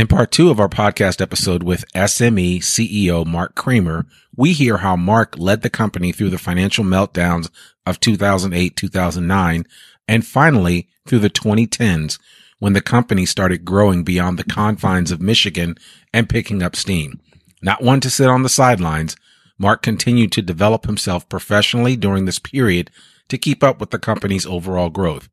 [0.00, 4.96] In part two of our podcast episode with SME CEO Mark Kramer, we hear how
[4.96, 7.50] Mark led the company through the financial meltdowns
[7.84, 9.66] of 2008, 2009,
[10.08, 12.18] and finally through the 2010s
[12.60, 15.76] when the company started growing beyond the confines of Michigan
[16.14, 17.20] and picking up steam.
[17.60, 19.16] Not one to sit on the sidelines,
[19.58, 22.90] Mark continued to develop himself professionally during this period
[23.28, 25.28] to keep up with the company's overall growth.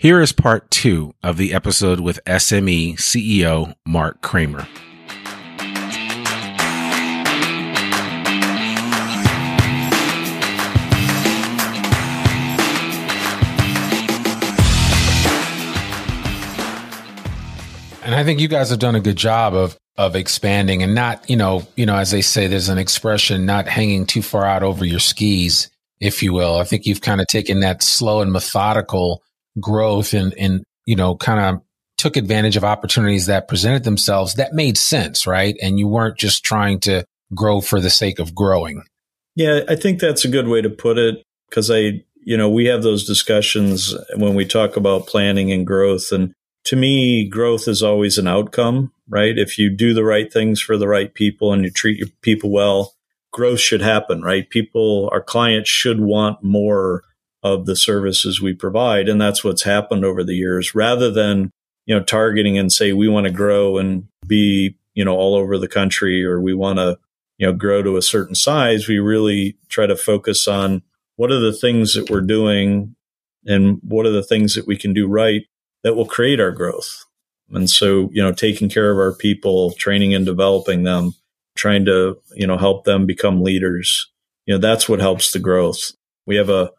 [0.00, 4.68] Here is part two of the episode with SME CEO Mark Kramer.
[18.04, 21.28] And I think you guys have done a good job of of expanding and not,
[21.28, 24.62] you know, you know, as they say, there's an expression, not hanging too far out
[24.62, 25.68] over your skis,
[25.98, 26.56] if you will.
[26.58, 29.24] I think you've kind of taken that slow and methodical
[29.60, 31.62] growth and, and, you know, kind of
[31.96, 35.56] took advantage of opportunities that presented themselves that made sense, right?
[35.60, 38.82] And you weren't just trying to grow for the sake of growing.
[39.34, 42.66] Yeah, I think that's a good way to put it because I, you know, we
[42.66, 46.12] have those discussions when we talk about planning and growth.
[46.12, 46.32] And
[46.64, 49.36] to me, growth is always an outcome, right?
[49.36, 52.50] If you do the right things for the right people and you treat your people
[52.50, 52.94] well,
[53.32, 54.48] growth should happen, right?
[54.48, 57.04] People, our clients should want more
[57.54, 59.08] of the services we provide.
[59.08, 61.50] And that's what's happened over the years rather than,
[61.86, 65.58] you know, targeting and say we want to grow and be, you know, all over
[65.58, 66.98] the country or we want to,
[67.38, 68.88] you know, grow to a certain size.
[68.88, 70.82] We really try to focus on
[71.16, 72.94] what are the things that we're doing
[73.46, 75.42] and what are the things that we can do right
[75.82, 77.04] that will create our growth.
[77.50, 81.14] And so, you know, taking care of our people, training and developing them,
[81.56, 84.10] trying to, you know, help them become leaders.
[84.46, 85.92] You know, that's what helps the growth.
[86.26, 86.70] We have a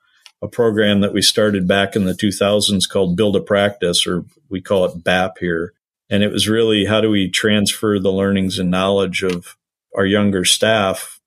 [0.41, 4.61] a program that we started back in the 2000s called Build a Practice, or we
[4.61, 5.73] call it BAP here.
[6.09, 9.57] And it was really how do we transfer the learnings and knowledge of
[9.95, 11.19] our younger staff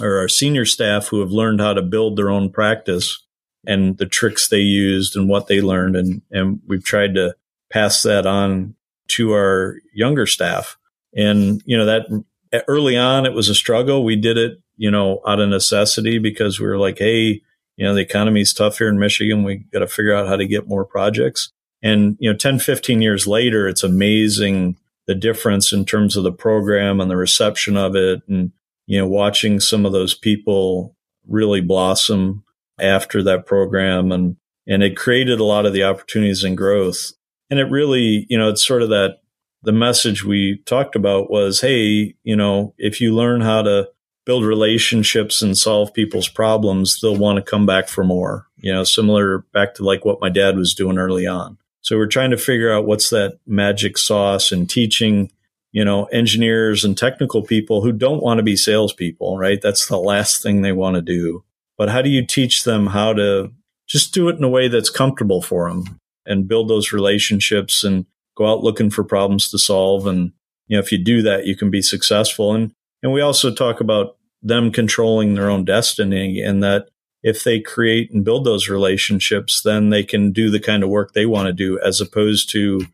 [0.00, 3.22] or our senior staff who have learned how to build their own practice
[3.66, 5.96] and the tricks they used and what they learned.
[5.96, 7.34] And, and we've tried to
[7.70, 8.76] pass that on
[9.08, 10.78] to our younger staff.
[11.14, 14.04] And, you know, that early on, it was a struggle.
[14.04, 17.42] We did it, you know, out of necessity because we were like, Hey,
[17.80, 19.42] you know, the economy is tough here in Michigan.
[19.42, 21.50] We got to figure out how to get more projects.
[21.82, 24.76] And, you know, 10, 15 years later, it's amazing
[25.06, 28.20] the difference in terms of the program and the reception of it.
[28.28, 28.52] And,
[28.86, 30.94] you know, watching some of those people
[31.26, 32.44] really blossom
[32.78, 34.36] after that program and,
[34.66, 37.12] and it created a lot of the opportunities and growth.
[37.48, 39.20] And it really, you know, it's sort of that
[39.62, 43.88] the message we talked about was, Hey, you know, if you learn how to
[44.30, 48.46] build relationships and solve people's problems, they'll want to come back for more.
[48.58, 51.58] You know, similar back to like what my dad was doing early on.
[51.80, 55.32] So we're trying to figure out what's that magic sauce and teaching,
[55.72, 59.60] you know, engineers and technical people who don't want to be salespeople, right?
[59.60, 61.42] That's the last thing they want to do.
[61.76, 63.50] But how do you teach them how to
[63.88, 68.06] just do it in a way that's comfortable for them and build those relationships and
[68.36, 70.06] go out looking for problems to solve?
[70.06, 70.30] And,
[70.68, 72.54] you know, if you do that, you can be successful.
[72.54, 76.88] And and we also talk about them controlling their own destiny and that
[77.22, 81.12] if they create and build those relationships, then they can do the kind of work
[81.12, 82.86] they want to do as opposed to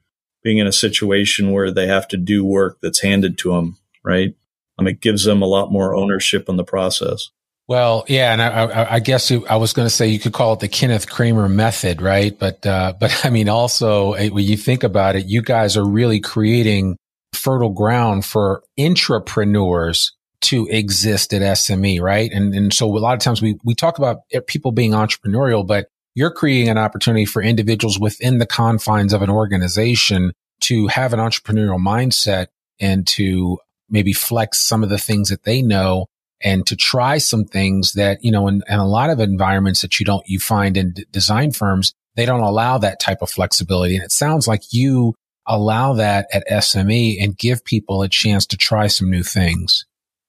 [0.42, 4.34] being in a situation where they have to do work that's handed to them, right?
[4.78, 7.30] Um, it gives them a lot more ownership in the process.
[7.68, 10.52] Well, yeah, and I, I, I guess I was going to say you could call
[10.52, 12.36] it the Kenneth Kramer method, right?
[12.38, 15.86] But, uh, but I mean, also eh, when you think about it, you guys are
[15.86, 16.96] really creating
[17.32, 20.12] fertile ground for intrapreneurs
[20.42, 22.30] to exist at SME, right?
[22.32, 25.88] And and so a lot of times we we talk about people being entrepreneurial, but
[26.14, 30.32] you're creating an opportunity for individuals within the confines of an organization
[30.62, 32.47] to have an entrepreneurial mindset
[32.80, 33.58] and to
[33.88, 36.06] maybe flex some of the things that they know
[36.42, 39.98] and to try some things that, you know, in, in a lot of environments that
[39.98, 43.94] you don't, you find in d- design firms, they don't allow that type of flexibility.
[43.94, 45.14] And it sounds like you
[45.47, 49.86] allow that at SME and give people a chance to try some new things.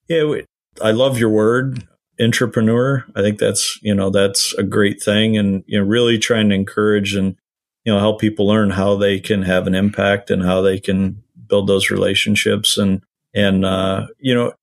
[0.08, 0.42] Yeah,
[0.82, 1.88] I love your word,
[2.20, 3.04] intrapreneur.
[3.16, 6.56] I think that's, you know, that's a great thing and, you know, really trying to
[6.56, 7.36] encourage and,
[7.84, 11.24] you know, help people learn how they can have an impact and how they can
[11.48, 12.78] build those relationships.
[12.78, 13.02] And,
[13.34, 14.54] and, uh, you know,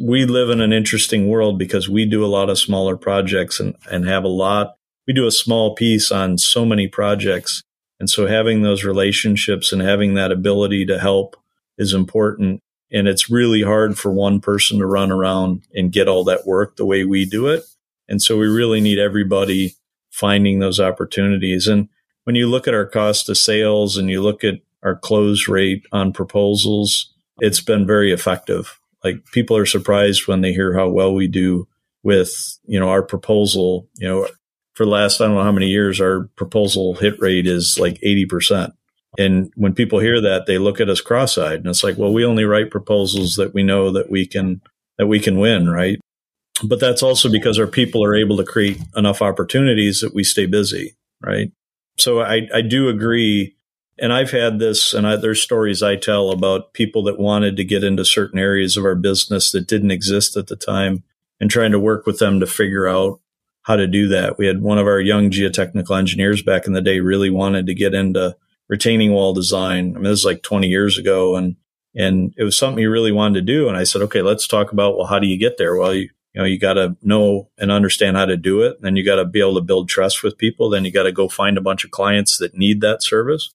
[0.00, 3.76] we live in an interesting world because we do a lot of smaller projects and,
[3.90, 4.74] and have a lot,
[5.06, 7.62] we do a small piece on so many projects
[8.02, 11.36] and so having those relationships and having that ability to help
[11.78, 12.60] is important.
[12.92, 16.76] And it's really hard for one person to run around and get all that work
[16.76, 17.64] the way we do it.
[18.08, 19.74] And so we really need everybody
[20.10, 21.66] finding those opportunities.
[21.66, 21.88] And
[22.24, 25.86] when you look at our cost of sales and you look at our close rate
[25.90, 28.78] on proposals, it's been very effective.
[29.02, 31.66] Like people are surprised when they hear how well we do
[32.02, 34.28] with, you know, our proposal, you know,
[34.74, 38.00] for the last, I don't know how many years, our proposal hit rate is like
[38.00, 38.72] 80%.
[39.18, 42.24] And when people hear that, they look at us cross-eyed and it's like, well, we
[42.24, 44.62] only write proposals that we know that we can,
[44.96, 45.98] that we can win, right?
[46.64, 50.46] But that's also because our people are able to create enough opportunities that we stay
[50.46, 51.52] busy, right?
[51.98, 53.56] So I, I do agree.
[53.98, 57.64] And I've had this, and I, there's stories I tell about people that wanted to
[57.64, 61.04] get into certain areas of our business that didn't exist at the time
[61.38, 63.20] and trying to work with them to figure out
[63.62, 64.38] how to do that.
[64.38, 67.74] We had one of our young geotechnical engineers back in the day really wanted to
[67.74, 68.36] get into
[68.72, 69.90] retaining wall design.
[69.94, 71.56] I mean, this is like 20 years ago and,
[71.94, 73.68] and it was something he really wanted to do.
[73.68, 75.76] And I said, okay, let's talk about, well, how do you get there?
[75.76, 78.80] Well, you, you know, you got to know and understand how to do it.
[78.80, 80.70] Then you got to be able to build trust with people.
[80.70, 83.52] Then you got to go find a bunch of clients that need that service.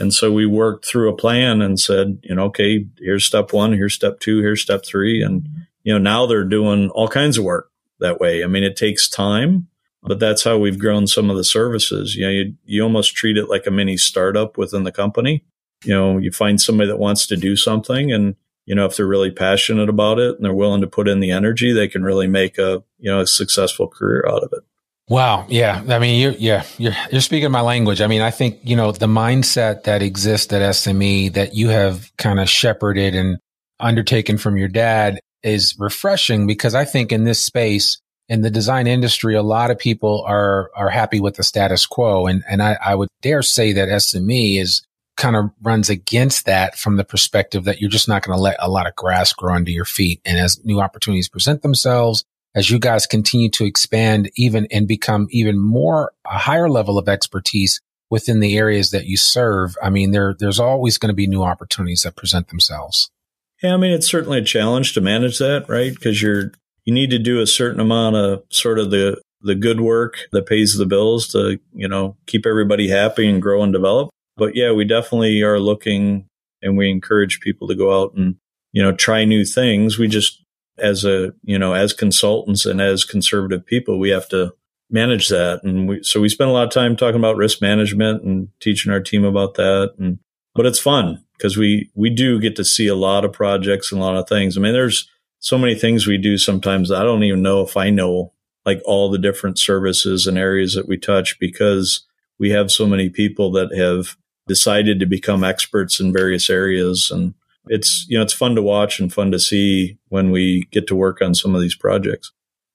[0.00, 3.72] And so we worked through a plan and said, you know, okay, here's step one,
[3.72, 5.22] here's step two, here's step three.
[5.22, 5.46] And,
[5.84, 7.70] you know, now they're doing all kinds of work
[8.00, 8.42] that way.
[8.42, 9.68] I mean, it takes time,
[10.06, 12.14] but that's how we've grown some of the services.
[12.14, 15.44] You know, you, you almost treat it like a mini startup within the company.
[15.84, 19.06] You know, you find somebody that wants to do something and, you know, if they're
[19.06, 22.26] really passionate about it and they're willing to put in the energy, they can really
[22.26, 24.64] make a, you know, a successful career out of it.
[25.08, 25.46] Wow.
[25.48, 25.84] Yeah.
[25.88, 28.00] I mean, you're, yeah, you're, you're speaking my language.
[28.00, 32.10] I mean, I think, you know, the mindset that exists at SME that you have
[32.16, 33.38] kind of shepherded and
[33.78, 38.86] undertaken from your dad is refreshing because I think in this space, in the design
[38.86, 42.26] industry, a lot of people are, are happy with the status quo.
[42.26, 44.82] And, and I, I would dare say that SME is
[45.16, 48.56] kind of runs against that from the perspective that you're just not going to let
[48.58, 50.20] a lot of grass grow under your feet.
[50.24, 52.24] And as new opportunities present themselves,
[52.54, 57.08] as you guys continue to expand even and become even more a higher level of
[57.08, 57.80] expertise
[58.10, 61.42] within the areas that you serve, I mean, there, there's always going to be new
[61.42, 63.10] opportunities that present themselves.
[63.62, 65.94] Yeah, I mean, it's certainly a challenge to manage that, right?
[65.94, 66.52] Because you're,
[66.86, 70.46] you need to do a certain amount of sort of the, the good work that
[70.46, 74.08] pays the bills to, you know, keep everybody happy and grow and develop.
[74.36, 76.26] But yeah, we definitely are looking
[76.62, 78.36] and we encourage people to go out and,
[78.72, 79.98] you know, try new things.
[79.98, 80.42] We just,
[80.78, 84.54] as a, you know, as consultants and as conservative people, we have to
[84.88, 85.62] manage that.
[85.64, 88.92] And we, so we spend a lot of time talking about risk management and teaching
[88.92, 89.94] our team about that.
[89.98, 90.18] And,
[90.54, 94.00] but it's fun because we, we do get to see a lot of projects and
[94.00, 94.56] a lot of things.
[94.56, 96.90] I mean, there's so many things we do sometimes.
[96.90, 98.32] I don't even know if I know
[98.64, 102.04] like all the different services and areas that we touch because
[102.38, 104.16] we have so many people that have
[104.46, 107.10] decided to become experts in various areas.
[107.10, 107.34] And
[107.68, 110.96] it's, you know, it's fun to watch and fun to see when we get to
[110.96, 112.32] work on some of these projects.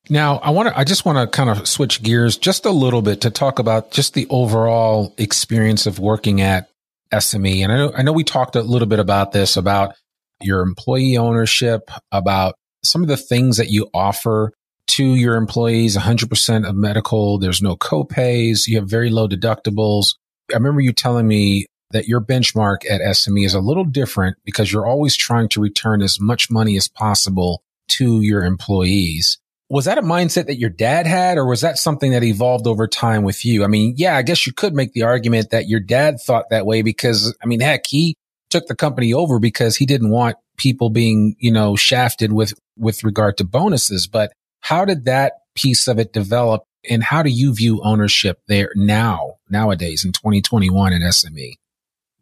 [0.10, 3.02] Now, I want to, I just want to kind of switch gears just a little
[3.02, 6.70] bit to talk about just the overall experience of working at
[7.14, 7.64] SME.
[7.64, 9.96] And I know, I know we talked a little bit about this, about
[10.44, 14.52] your employee ownership, about some of the things that you offer
[14.88, 17.38] to your employees, 100% of medical.
[17.38, 18.68] There's no copays.
[18.68, 20.16] You have very low deductibles.
[20.52, 24.72] I remember you telling me that your benchmark at SME is a little different because
[24.72, 29.38] you're always trying to return as much money as possible to your employees.
[29.70, 32.88] Was that a mindset that your dad had, or was that something that evolved over
[32.88, 33.64] time with you?
[33.64, 36.66] I mean, yeah, I guess you could make the argument that your dad thought that
[36.66, 38.18] way because, I mean, heck, he
[38.52, 43.04] took the company over because he didn't want people being, you know, shafted with, with
[43.04, 44.08] regard to bonuses.
[44.08, 48.72] But how did that piece of it develop and how do you view ownership there
[48.76, 51.54] now, nowadays in 2021 in SME?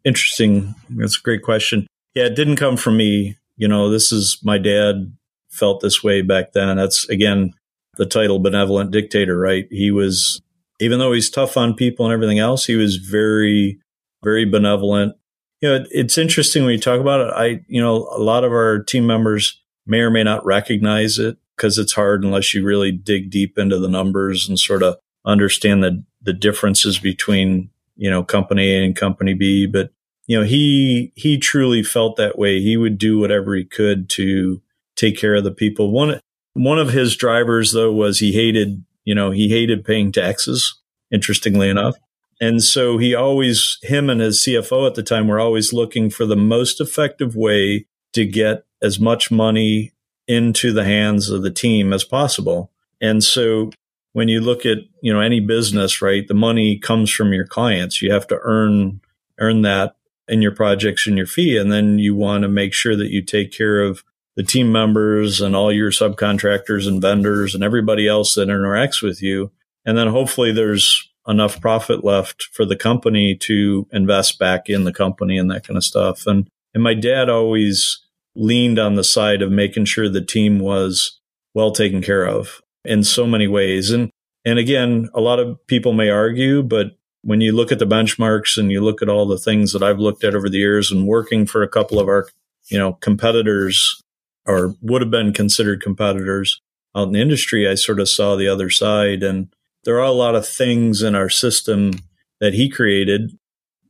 [0.04, 0.74] Interesting.
[0.90, 1.86] That's a great question.
[2.14, 3.36] Yeah, it didn't come from me.
[3.56, 5.12] You know, this is my dad
[5.50, 6.76] felt this way back then.
[6.76, 7.52] That's again
[7.96, 9.66] the title benevolent dictator, right?
[9.70, 10.40] He was,
[10.80, 13.78] even though he's tough on people and everything else, he was very,
[14.22, 15.16] very benevolent.
[15.60, 17.32] You know, it, it's interesting when you talk about it.
[17.34, 21.36] I, you know, a lot of our team members may or may not recognize it
[21.56, 25.82] because it's hard unless you really dig deep into the numbers and sort of understand
[25.82, 29.66] the, the differences between, you know, company A and company B.
[29.66, 29.90] But,
[30.26, 32.60] you know, he, he truly felt that way.
[32.60, 34.62] He would do whatever he could to
[34.96, 35.90] take care of the people.
[35.90, 36.20] One,
[36.54, 41.68] one of his drivers though was he hated, you know, he hated paying taxes, interestingly
[41.68, 41.96] enough.
[42.40, 46.24] And so he always, him and his CFO at the time were always looking for
[46.24, 49.92] the most effective way to get as much money
[50.26, 52.70] into the hands of the team as possible.
[53.00, 53.70] And so
[54.12, 58.00] when you look at, you know, any business, right, the money comes from your clients.
[58.00, 59.00] You have to earn,
[59.38, 61.56] earn that in your projects and your fee.
[61.56, 64.02] And then you want to make sure that you take care of
[64.36, 69.22] the team members and all your subcontractors and vendors and everybody else that interacts with
[69.22, 69.50] you.
[69.84, 74.92] And then hopefully there's, enough profit left for the company to invest back in the
[74.92, 76.26] company and that kind of stuff.
[76.26, 77.98] And and my dad always
[78.34, 81.20] leaned on the side of making sure the team was
[81.54, 83.90] well taken care of in so many ways.
[83.90, 84.10] And
[84.44, 88.56] and again, a lot of people may argue, but when you look at the benchmarks
[88.56, 91.06] and you look at all the things that I've looked at over the years and
[91.06, 92.28] working for a couple of our,
[92.68, 94.00] you know, competitors
[94.46, 96.62] or would have been considered competitors
[96.96, 99.22] out in the industry, I sort of saw the other side.
[99.22, 99.52] And
[99.84, 101.92] there are a lot of things in our system
[102.40, 103.32] that he created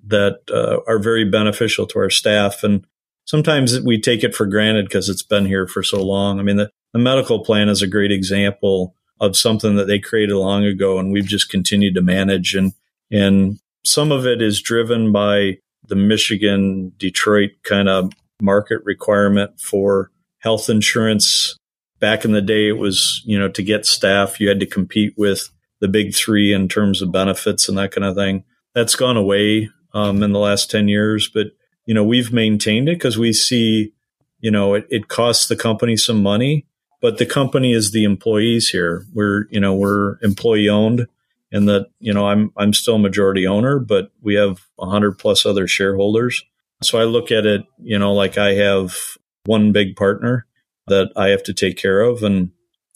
[0.07, 2.63] that uh, are very beneficial to our staff.
[2.63, 2.85] And
[3.25, 6.39] sometimes we take it for granted because it's been here for so long.
[6.39, 10.35] I mean, the, the medical plan is a great example of something that they created
[10.35, 12.55] long ago and we've just continued to manage.
[12.55, 12.73] And,
[13.11, 20.11] and some of it is driven by the Michigan, Detroit kind of market requirement for
[20.39, 21.57] health insurance.
[21.99, 25.13] Back in the day, it was, you know, to get staff, you had to compete
[25.19, 25.51] with
[25.81, 28.45] the big three in terms of benefits and that kind of thing.
[28.75, 31.49] That's gone away um, in the last 10 years, but,
[31.87, 33.93] you know, we've maintained it because we see,
[34.39, 36.67] you know, it, it costs the company some money
[37.01, 39.07] but the company is the employees here.
[39.13, 41.07] We're, you know, we're employee owned
[41.51, 45.67] and that, you know, I'm, I'm still majority owner, but we have hundred plus other
[45.67, 46.45] shareholders.
[46.83, 48.97] So I look at it, you know, like I have
[49.45, 50.47] one big partner
[50.87, 52.23] that I have to take care of.
[52.23, 52.51] And,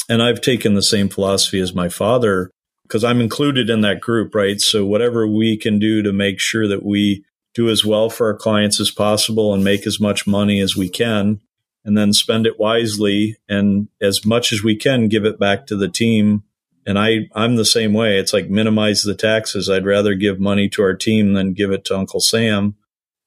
[0.08, 2.50] and I've taken the same philosophy as my father
[2.84, 4.60] because I'm included in that group, right?
[4.60, 7.24] So whatever we can do to make sure that we
[7.54, 10.88] do as well for our clients as possible and make as much money as we
[10.88, 11.40] can
[11.84, 15.76] and then spend it wisely and as much as we can give it back to
[15.76, 16.42] the team.
[16.86, 18.18] And I, I'm the same way.
[18.18, 19.70] It's like minimize the taxes.
[19.70, 22.74] I'd rather give money to our team than give it to Uncle Sam.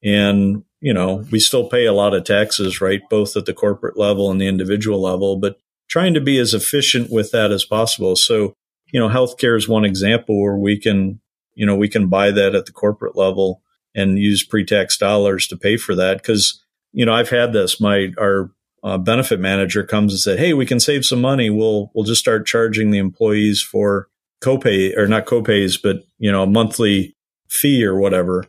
[0.02, 3.00] And, you know, we still pay a lot of taxes, right?
[3.10, 7.10] Both at the corporate level and the individual level, but trying to be as efficient
[7.10, 8.14] with that as possible.
[8.14, 8.54] So,
[8.90, 11.20] you know, healthcare is one example where we can,
[11.54, 13.62] you know, we can buy that at the corporate level
[13.94, 16.22] and use pre-tax dollars to pay for that.
[16.22, 17.80] Cause you know, I've had this.
[17.80, 18.50] My our
[18.82, 21.50] uh, benefit manager comes and said, "Hey, we can save some money.
[21.50, 24.08] We'll we'll just start charging the employees for
[24.42, 27.14] copay or not copays, but you know, a monthly
[27.48, 28.46] fee or whatever.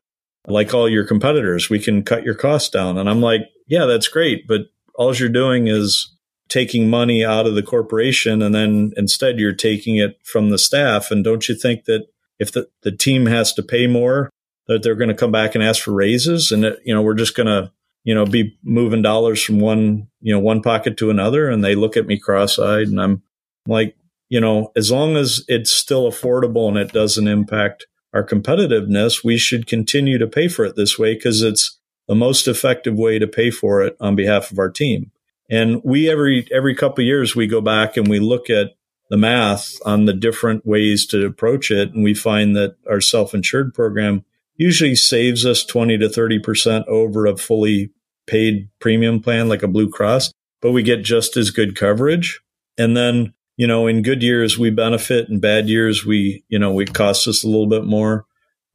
[0.48, 4.08] Like all your competitors, we can cut your costs down." And I'm like, "Yeah, that's
[4.08, 4.62] great, but
[4.96, 6.16] all you're doing is
[6.50, 11.12] taking money out of the corporation, and then instead you're taking it from the staff.
[11.12, 12.08] And don't you think that
[12.40, 14.30] if the, the team has to pay more,
[14.68, 17.14] that they're going to come back and ask for raises, and that, you know, we're
[17.14, 17.72] just going to
[18.04, 21.50] you know, be moving dollars from one, you know, one pocket to another.
[21.50, 23.24] And they look at me cross eyed and I'm
[23.68, 23.96] like,
[24.30, 29.38] you know, as long as it's still affordable and it doesn't impact our competitiveness, we
[29.38, 31.78] should continue to pay for it this way because it's
[32.08, 35.12] the most effective way to pay for it on behalf of our team.
[35.50, 38.76] And we every every couple of years we go back and we look at
[39.10, 43.74] the math on the different ways to approach it, and we find that our self-insured
[43.74, 44.24] program
[44.56, 47.92] usually saves us 20 to 30% over a fully
[48.28, 52.42] paid premium plan like a Blue Cross, but we get just as good coverage.
[52.78, 55.30] And then, you know, in good years, we benefit.
[55.30, 58.26] In bad years, we, you know, we cost us a little bit more.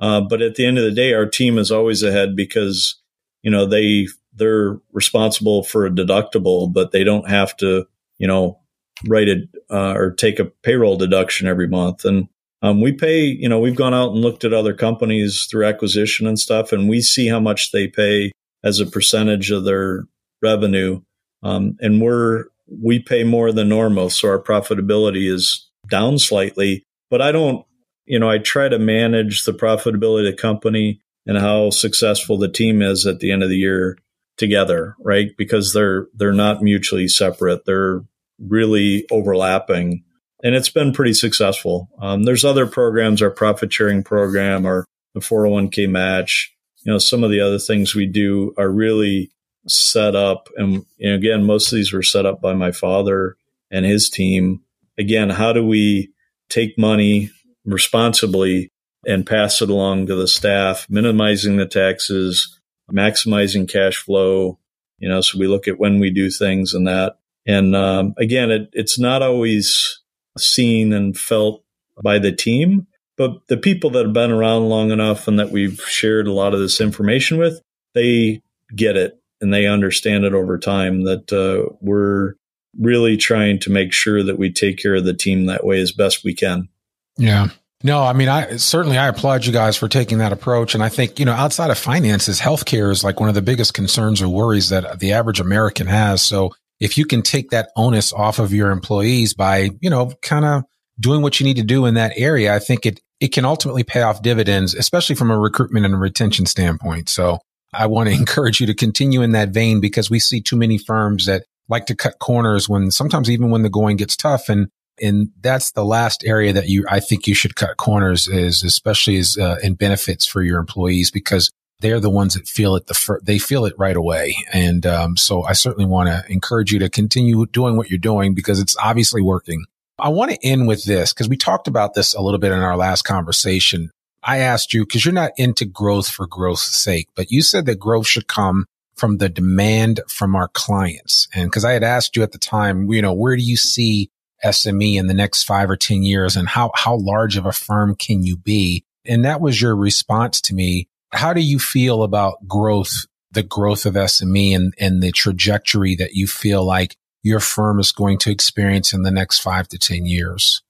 [0.00, 3.00] Uh, but at the end of the day, our team is always ahead because,
[3.42, 7.86] you know, they, they're responsible for a deductible, but they don't have to,
[8.18, 8.58] you know,
[9.06, 12.04] write it uh, or take a payroll deduction every month.
[12.04, 12.28] And
[12.62, 16.26] um, we pay, you know, we've gone out and looked at other companies through acquisition
[16.26, 20.06] and stuff, and we see how much they pay as a percentage of their
[20.42, 21.02] revenue.
[21.42, 24.08] Um, and we're, we pay more than normal.
[24.08, 27.66] So our profitability is down slightly, but I don't,
[28.06, 32.48] you know, I try to manage the profitability of the company and how successful the
[32.48, 33.98] team is at the end of the year
[34.36, 35.30] together, right?
[35.36, 37.64] Because they're, they're not mutually separate.
[37.64, 38.02] They're
[38.38, 40.04] really overlapping
[40.44, 41.88] and it's been pretty successful.
[41.98, 46.54] Um, there's other programs, our profit sharing program, or the 401k match.
[46.84, 49.30] You know, some of the other things we do are really
[49.66, 53.36] set up, and again, most of these were set up by my father
[53.70, 54.60] and his team.
[54.98, 56.12] Again, how do we
[56.50, 57.30] take money
[57.64, 58.70] responsibly
[59.06, 62.60] and pass it along to the staff, minimizing the taxes,
[62.92, 64.58] maximizing cash flow?
[64.98, 67.16] You know, so we look at when we do things and that.
[67.46, 70.00] And um, again, it, it's not always
[70.38, 71.62] seen and felt
[72.02, 72.86] by the team.
[73.16, 76.52] But the people that have been around long enough and that we've shared a lot
[76.52, 77.60] of this information with,
[77.94, 78.42] they
[78.74, 82.34] get it and they understand it over time that uh, we're
[82.78, 85.92] really trying to make sure that we take care of the team that way as
[85.92, 86.68] best we can.
[87.16, 87.48] Yeah.
[87.84, 90.74] No, I mean, I certainly I applaud you guys for taking that approach.
[90.74, 93.74] And I think, you know, outside of finances, healthcare is like one of the biggest
[93.74, 96.22] concerns or worries that the average American has.
[96.22, 100.46] So if you can take that onus off of your employees by, you know, kind
[100.46, 100.64] of
[100.98, 103.84] doing what you need to do in that area, I think it it can ultimately
[103.84, 107.10] pay off dividends, especially from a recruitment and retention standpoint.
[107.10, 107.38] So
[107.74, 110.78] I want to encourage you to continue in that vein because we see too many
[110.78, 114.68] firms that like to cut corners when sometimes even when the going gets tough and
[115.00, 119.16] and that's the last area that you I think you should cut corners is especially
[119.16, 122.94] as uh, in benefits for your employees because they're the ones that feel it the
[122.94, 126.78] fir- they feel it right away and um, so I certainly want to encourage you
[126.80, 129.64] to continue doing what you're doing because it's obviously working.
[129.98, 132.58] I want to end with this because we talked about this a little bit in
[132.58, 133.90] our last conversation.
[134.22, 137.78] I asked you because you're not into growth for growth's sake, but you said that
[137.78, 141.28] growth should come from the demand from our clients.
[141.34, 144.10] And because I had asked you at the time, you know, where do you see
[144.44, 147.94] SME in the next five or 10 years and how, how large of a firm
[147.94, 148.84] can you be?
[149.06, 150.88] And that was your response to me.
[151.12, 156.14] How do you feel about growth, the growth of SME and, and the trajectory that
[156.14, 160.06] you feel like your firm is going to experience in the next five to 10
[160.06, 160.62] years?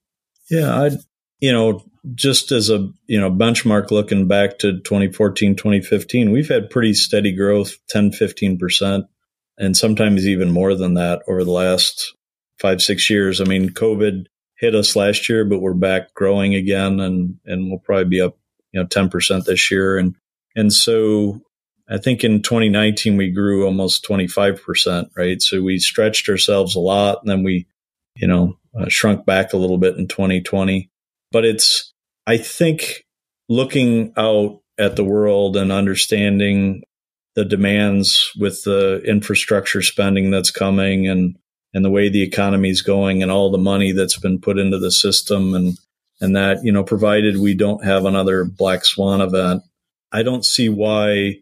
[0.51, 0.91] Yeah, I,
[1.41, 6.71] you know, just as a, you know, benchmark looking back to 2014, 2015, we've had
[6.71, 9.09] pretty steady growth, 10, 15%,
[9.59, 12.15] and sometimes even more than that over the last
[12.59, 13.41] five, six years.
[13.41, 17.81] I mean, COVID hit us last year, but we're back growing again and, and we'll
[17.81, 18.37] probably be up,
[18.73, 19.99] you know, 10% this year.
[19.99, 20.15] And,
[20.55, 21.41] and so
[21.89, 25.43] I think in 2019, we grew almost 25%, right?
[25.43, 27.67] So we stretched ourselves a lot and then we,
[28.17, 30.91] you know, uh, shrunk back a little bit in 2020.
[31.31, 31.93] But it's,
[32.27, 33.05] I think
[33.49, 36.83] looking out at the world and understanding
[37.35, 41.37] the demands with the infrastructure spending that's coming and
[41.75, 44.79] and the way the economy is going and all the money that's been put into
[44.79, 45.77] the system and
[46.21, 49.63] and that you know provided we don't have another black swan event
[50.13, 51.37] i don't see why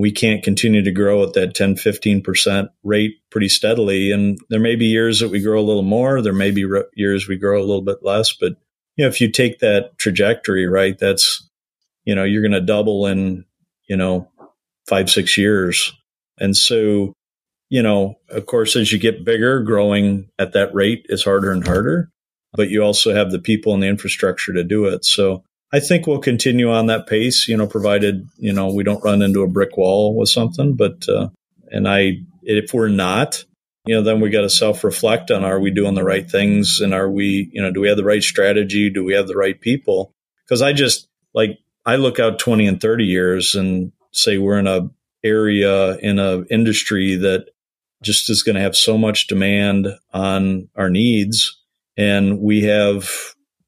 [0.00, 4.12] we can't continue to grow at that 10 15% rate pretty steadily.
[4.12, 6.84] And there may be years that we grow a little more there may be re-
[6.94, 8.52] years we grow a little bit less but
[8.96, 11.48] you know if you take that trajectory right that's
[12.04, 13.44] you know you're going to double in
[13.88, 14.28] you know
[14.88, 15.92] 5 6 years.
[16.40, 17.12] And so
[17.68, 21.66] you know, of course, as you get bigger, growing at that rate is harder and
[21.66, 22.10] harder,
[22.52, 25.04] but you also have the people and the infrastructure to do it.
[25.04, 29.04] So I think we'll continue on that pace, you know, provided, you know, we don't
[29.04, 30.74] run into a brick wall with something.
[30.74, 31.28] But, uh,
[31.70, 33.44] and I, if we're not,
[33.84, 36.80] you know, then we got to self reflect on are we doing the right things
[36.82, 38.88] and are we, you know, do we have the right strategy?
[38.88, 40.12] Do we have the right people?
[40.44, 44.66] Because I just like, I look out 20 and 30 years and say we're in
[44.66, 44.90] a
[45.24, 47.48] area in a industry that
[48.02, 51.60] just is going to have so much demand on our needs.
[51.96, 53.10] And we have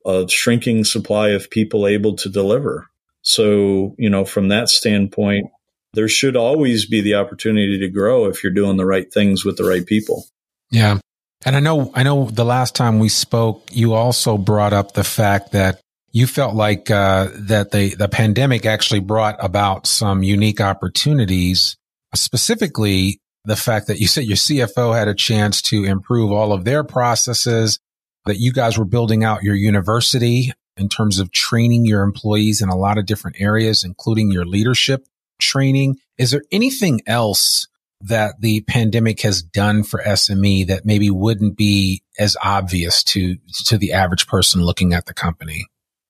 [0.07, 2.89] a shrinking supply of people able to deliver.
[3.23, 5.51] So, you know, from that standpoint,
[5.93, 9.57] there should always be the opportunity to grow if you're doing the right things with
[9.57, 10.27] the right people.
[10.71, 10.99] Yeah.
[11.45, 15.05] And I know, I know the last time we spoke, you also brought up the
[15.05, 15.81] fact that
[16.13, 21.77] you felt like uh, that the the pandemic actually brought about some unique opportunities,
[22.15, 26.65] specifically the fact that you said your CFO had a chance to improve all of
[26.65, 27.79] their processes,
[28.27, 32.69] that you guys were building out your university in terms of training your employees in
[32.69, 35.07] a lot of different areas, including your leadership
[35.41, 35.97] training.
[36.19, 37.67] Is there anything else
[38.03, 43.77] that the pandemic has done for SME that maybe wouldn't be as obvious to, to
[43.77, 45.67] the average person looking at the company?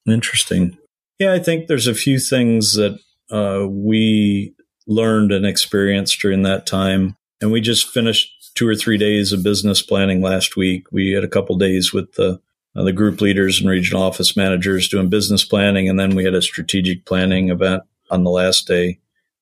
[0.06, 0.78] Interesting.
[1.18, 2.98] Yeah, I think there's a few things that
[3.30, 4.54] uh, we
[4.86, 7.16] learned and experienced during that time.
[7.40, 10.86] And we just finished two or three days of business planning last week.
[10.92, 12.40] We had a couple days with the
[12.76, 16.34] uh, the group leaders and regional office managers doing business planning, and then we had
[16.34, 19.00] a strategic planning event on the last day,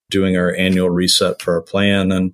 [0.09, 2.11] doing our annual reset for our plan.
[2.11, 2.33] And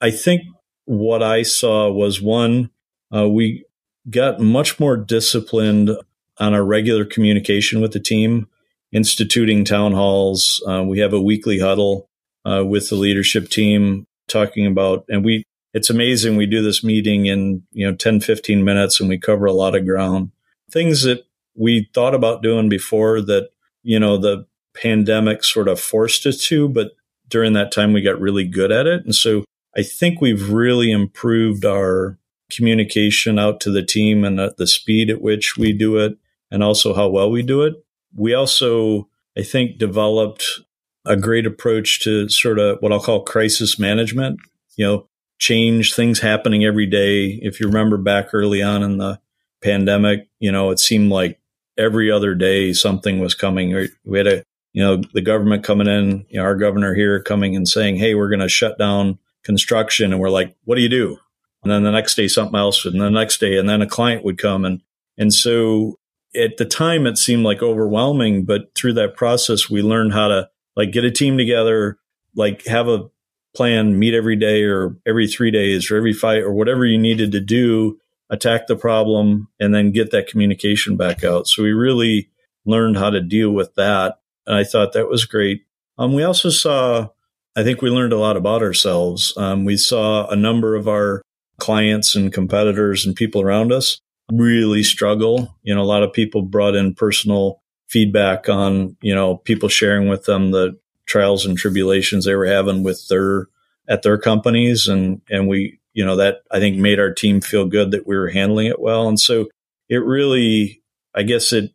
[0.00, 0.42] I think
[0.84, 2.70] what I saw was one,
[3.14, 3.64] uh, we
[4.08, 5.90] got much more disciplined
[6.38, 8.46] on our regular communication with the team,
[8.92, 10.62] instituting town halls.
[10.66, 12.08] Uh, we have a weekly huddle
[12.44, 16.36] uh, with the leadership team talking about, and we, it's amazing.
[16.36, 19.74] We do this meeting in, you know, 10, 15 minutes and we cover a lot
[19.74, 20.30] of ground.
[20.70, 23.50] Things that we thought about doing before that,
[23.82, 26.92] you know, the pandemic sort of forced us to, but
[27.28, 29.04] during that time we got really good at it.
[29.04, 29.44] And so
[29.76, 32.18] I think we've really improved our
[32.50, 36.16] communication out to the team and the speed at which we do it
[36.50, 37.74] and also how well we do it.
[38.14, 40.60] We also, I think, developed
[41.06, 44.40] a great approach to sort of what I'll call crisis management.
[44.76, 47.26] You know, change things happening every day.
[47.42, 49.20] If you remember back early on in the
[49.62, 51.40] pandemic, you know, it seemed like
[51.78, 53.88] every other day something was coming.
[54.04, 54.42] We had a,
[54.72, 58.14] you know, the government coming in, you know, our governor here coming and saying, Hey,
[58.14, 60.12] we're going to shut down construction.
[60.12, 61.18] And we're like, what do you do?
[61.62, 62.84] And then the next day, something else.
[62.84, 64.64] And the next day, and then a client would come.
[64.64, 64.82] And,
[65.16, 65.98] and so
[66.34, 70.48] at the time it seemed like overwhelming, but through that process, we learned how to
[70.76, 71.98] like get a team together,
[72.34, 73.08] like have a
[73.54, 77.32] plan, meet every day or every three days or every fight or whatever you needed
[77.32, 81.48] to do, attack the problem and then get that communication back out.
[81.48, 82.30] So we really
[82.66, 84.18] learned how to deal with that.
[84.46, 85.62] And I thought that was great.
[85.98, 87.08] Um, we also saw,
[87.56, 89.32] I think we learned a lot about ourselves.
[89.36, 91.22] Um, we saw a number of our
[91.58, 93.98] clients and competitors and people around us
[94.30, 95.56] really struggle.
[95.62, 100.08] You know, a lot of people brought in personal feedback on, you know, people sharing
[100.08, 103.46] with them the trials and tribulations they were having with their
[103.88, 104.88] at their companies.
[104.88, 108.16] And and we you know that I think made our team feel good that we
[108.16, 109.08] were handling it well.
[109.08, 109.48] And so
[109.88, 110.82] it really
[111.14, 111.72] I guess it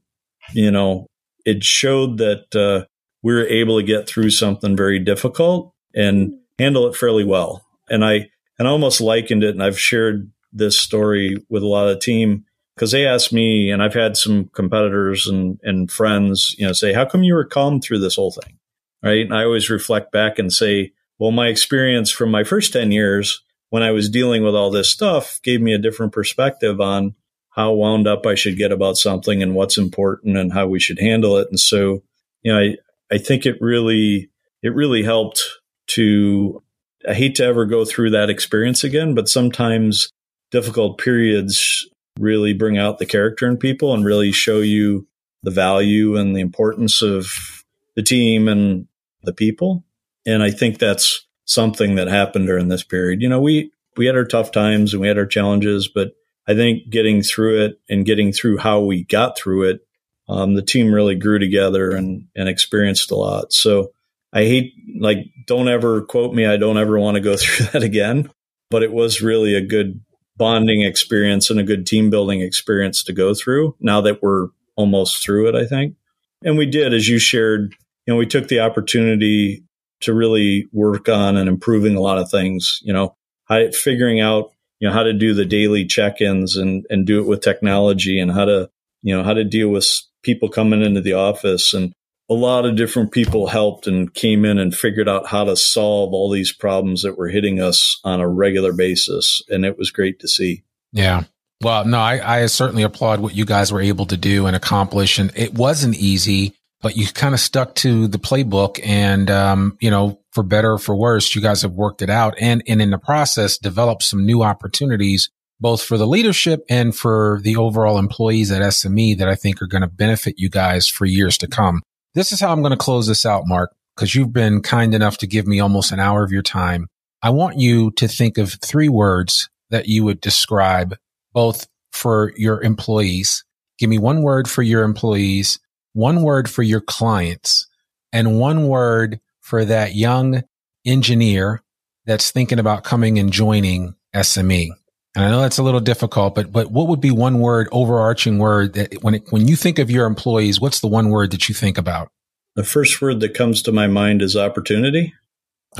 [0.54, 1.08] you know
[1.46, 2.86] it showed that uh,
[3.24, 7.66] we were able to get through something very difficult and handle it fairly well.
[7.90, 11.88] And I and I almost likened it and I've shared this story with a lot
[11.88, 12.46] of the team
[12.82, 16.94] because they asked me, and I've had some competitors and, and friends, you know, say,
[16.94, 18.58] how come you were calm through this whole thing?
[19.04, 19.22] Right.
[19.22, 23.44] And I always reflect back and say, well, my experience from my first 10 years
[23.70, 27.14] when I was dealing with all this stuff gave me a different perspective on
[27.52, 30.98] how wound up I should get about something and what's important and how we should
[30.98, 31.50] handle it.
[31.52, 32.02] And so,
[32.42, 32.78] you know, I,
[33.14, 34.32] I think it really,
[34.64, 35.44] it really helped
[35.90, 36.64] to,
[37.08, 40.10] I hate to ever go through that experience again, but sometimes
[40.50, 41.88] difficult periods
[42.22, 45.08] really bring out the character in people and really show you
[45.44, 48.88] the value and the importance of the team and
[49.24, 49.84] the people.
[50.26, 53.22] And I think that's something that happened during this period.
[53.22, 56.12] You know, we, we had our tough times and we had our challenges, but
[56.48, 59.82] I think getting through it and getting through how we got through it,
[60.30, 63.52] um, the team really grew together and, and experienced a lot.
[63.52, 63.92] So
[64.32, 66.46] I hate, like, don't ever quote me.
[66.46, 68.30] I don't ever want to go through that again,
[68.70, 70.02] but it was really a good
[70.38, 75.24] bonding experience and a good team building experience to go through now that we're almost
[75.24, 75.96] through it, I think.
[76.44, 79.64] And we did, as you shared, you know, we took the opportunity
[80.02, 83.16] to really work on and improving a lot of things, you know,
[83.46, 87.28] how, figuring out, you know, how to do the daily check-ins and, and do it
[87.28, 88.70] with technology and how to,
[89.04, 89.88] you know, how to deal with
[90.24, 91.94] people coming into the office and
[92.32, 96.14] a lot of different people helped and came in and figured out how to solve
[96.14, 99.42] all these problems that were hitting us on a regular basis.
[99.50, 100.64] And it was great to see.
[100.94, 101.24] Yeah.
[101.62, 105.20] Well, no, I, I certainly applaud what you guys were able to do and accomplish.
[105.20, 109.92] And it wasn't easy, but you kind of stuck to the playbook and, um, you
[109.92, 112.92] know, for better or for worse, you guys have worked it out and, and in
[112.92, 118.52] the process developed some new opportunities, both for the leadership and for the overall employees
[118.52, 121.82] at SME that I think are going to benefit you guys for years to come.
[122.14, 125.18] This is how I'm going to close this out, Mark, because you've been kind enough
[125.20, 126.88] to give me almost an hour of your time.
[127.22, 130.98] I want you to think of three words that you would describe
[131.34, 133.46] both for your employees.
[133.78, 135.60] Give me one word for your employees,
[135.94, 137.68] one word for your clients,
[138.12, 140.44] and one word for that young
[140.86, 141.64] engineer
[142.06, 144.72] that's thinking about coming and joining SME.
[145.16, 148.38] And I know that's a little difficult, but but what would be one word, overarching
[148.38, 151.50] word that when it, when you think of your employees, what's the one word that
[151.50, 152.10] you think about?
[152.56, 155.14] The first word that comes to my mind is opportunity.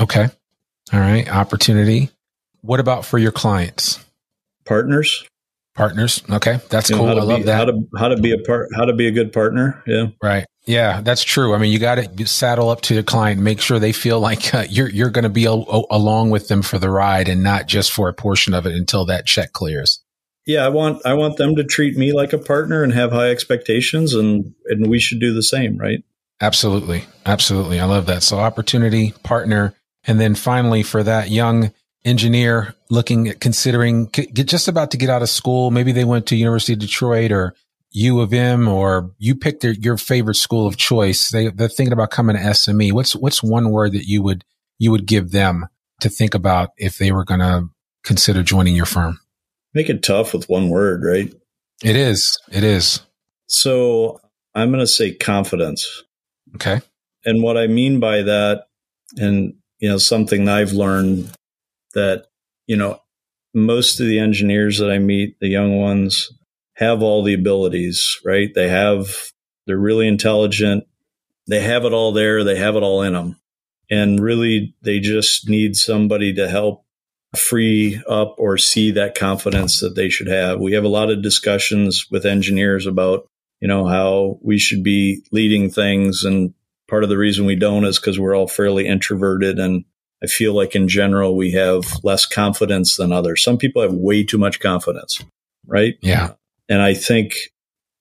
[0.00, 0.28] Okay.
[0.92, 2.10] All right, opportunity.
[2.60, 4.04] What about for your clients?
[4.64, 5.26] Partners.
[5.74, 6.22] Partners.
[6.30, 7.20] Okay, that's you know, cool.
[7.20, 7.56] I love be, that.
[7.56, 9.82] How to how to be a part how to be a good partner.
[9.86, 10.08] Yeah.
[10.22, 10.44] Right.
[10.64, 11.54] Yeah, that's true.
[11.54, 14.54] I mean, you got to saddle up to the client, make sure they feel like
[14.54, 17.90] uh, you're you're going to be along with them for the ride, and not just
[17.90, 20.00] for a portion of it until that check clears.
[20.46, 23.30] Yeah, I want I want them to treat me like a partner and have high
[23.30, 26.04] expectations, and and we should do the same, right?
[26.40, 27.80] Absolutely, absolutely.
[27.80, 28.22] I love that.
[28.22, 31.72] So, opportunity, partner, and then finally, for that young
[32.04, 36.26] engineer looking at considering get just about to get out of school, maybe they went
[36.26, 37.54] to University of Detroit or
[37.92, 41.30] U of M or you picked their, your favorite school of choice.
[41.30, 42.92] They, they're thinking about coming to SME.
[42.92, 44.44] What's, what's one word that you would,
[44.78, 45.66] you would give them
[46.00, 47.68] to think about if they were going to
[48.02, 49.20] consider joining your firm?
[49.74, 51.32] Make it tough with one word, right?
[51.82, 52.38] It is.
[52.50, 53.00] It is.
[53.46, 54.20] So
[54.54, 56.02] I'm going to say confidence.
[56.54, 56.80] Okay.
[57.24, 58.64] And what I mean by that,
[59.16, 61.30] and, you know, something I've learned
[61.94, 62.26] that,
[62.66, 63.00] you know,
[63.54, 66.32] most of the engineers that I meet, the young ones,
[66.74, 68.52] have all the abilities, right?
[68.54, 69.32] They have,
[69.66, 70.84] they're really intelligent.
[71.48, 72.44] They have it all there.
[72.44, 73.38] They have it all in them.
[73.90, 76.84] And really, they just need somebody to help
[77.36, 80.60] free up or see that confidence that they should have.
[80.60, 83.26] We have a lot of discussions with engineers about,
[83.60, 86.24] you know, how we should be leading things.
[86.24, 86.54] And
[86.88, 89.58] part of the reason we don't is because we're all fairly introverted.
[89.58, 89.84] And
[90.22, 93.42] I feel like in general, we have less confidence than others.
[93.42, 95.24] Some people have way too much confidence,
[95.66, 95.94] right?
[96.00, 96.34] Yeah.
[96.68, 97.34] And I think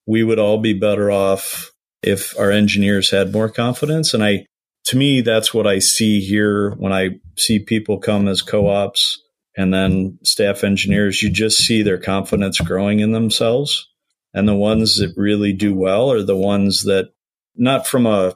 [0.05, 1.71] we would all be better off
[2.03, 4.13] if our engineers had more confidence.
[4.13, 4.45] And I,
[4.85, 9.21] to me, that's what I see here when I see people come as co ops
[9.57, 11.21] and then staff engineers.
[11.21, 13.87] You just see their confidence growing in themselves.
[14.33, 17.09] And the ones that really do well are the ones that,
[17.55, 18.35] not from a,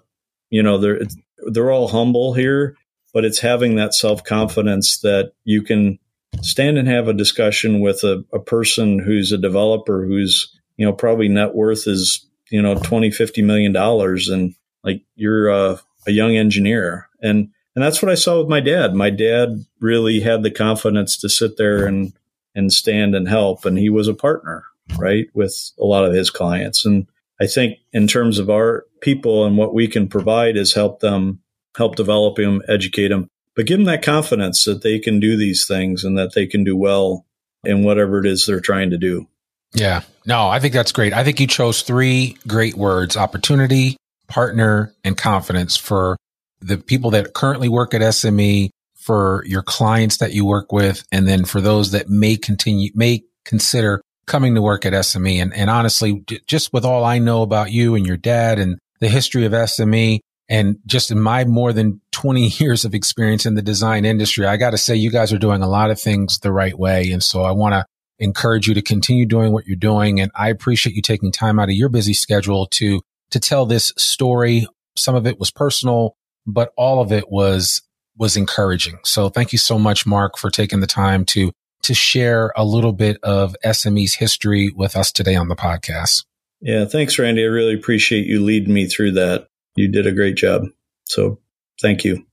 [0.50, 1.02] you know, they're,
[1.48, 2.76] they're all humble here,
[3.15, 5.97] but it's having that self confidence that you can
[6.41, 10.91] stand and have a discussion with a, a person who's a developer who's, you know,
[10.91, 14.28] probably net worth is, you know, 20, 50 million dollars.
[14.28, 17.08] And like you're a, a young engineer.
[17.21, 18.93] And, and that's what I saw with my dad.
[18.93, 22.12] My dad really had the confidence to sit there and,
[22.54, 23.63] and stand and help.
[23.63, 24.65] And he was a partner,
[24.97, 26.86] right, with a lot of his clients.
[26.86, 27.08] And
[27.39, 31.39] I think in terms of our people and what we can provide is help them,
[31.75, 35.65] help develop them, educate them, but give them that confidence that they can do these
[35.67, 37.25] things and that they can do well
[37.63, 39.27] in whatever it is they're trying to do.
[39.73, 40.01] Yeah.
[40.25, 41.13] No, I think that's great.
[41.13, 46.17] I think you chose three great words opportunity, partner, and confidence for
[46.61, 51.27] the people that currently work at SME, for your clients that you work with, and
[51.27, 55.41] then for those that may continue, may consider coming to work at SME.
[55.41, 59.09] And, and honestly, just with all I know about you and your dad and the
[59.09, 63.62] history of SME, and just in my more than 20 years of experience in the
[63.62, 66.51] design industry, I got to say you guys are doing a lot of things the
[66.51, 67.12] right way.
[67.12, 67.86] And so I want to
[68.19, 70.19] encourage you to continue doing what you're doing.
[70.19, 73.91] And I appreciate you taking time out of your busy schedule to, to tell this
[73.97, 74.67] story.
[74.97, 77.81] Some of it was personal, but all of it was,
[78.17, 78.99] was encouraging.
[79.03, 81.51] So thank you so much, Mark, for taking the time to,
[81.84, 86.23] to share a little bit of SME's history with us today on the podcast.
[86.62, 86.86] Yeah.
[86.86, 87.43] Thanks, Randy.
[87.43, 90.63] I really appreciate you leading me through that you did a great job.
[91.05, 91.39] So
[91.81, 92.25] thank you.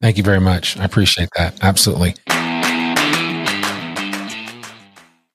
[0.00, 0.76] Thank you very much.
[0.78, 1.58] I appreciate that.
[1.62, 2.14] Absolutely.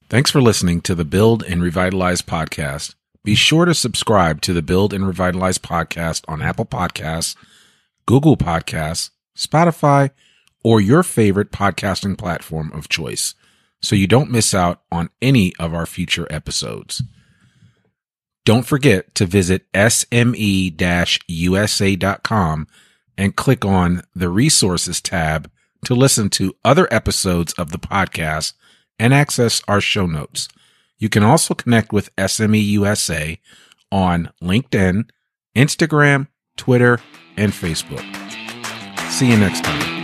[0.10, 2.96] Thanks for listening to the Build and Revitalize podcast.
[3.24, 7.36] Be sure to subscribe to the Build and Revitalize podcast on Apple Podcasts,
[8.06, 10.12] Google Podcasts, Spotify,
[10.64, 13.36] or your favorite podcasting platform of choice
[13.82, 17.04] so you don't miss out on any of our future episodes.
[18.46, 20.28] Don't forget to visit sme-usa.com
[23.18, 25.50] and click on the resources tab
[25.86, 28.54] to listen to other episodes of the podcast
[29.00, 30.48] and access our show notes.
[30.98, 33.40] You can also connect with SME USA
[33.92, 35.10] on LinkedIn,
[35.56, 37.00] Instagram, Twitter,
[37.38, 38.04] and Facebook.
[39.10, 39.95] See you next time.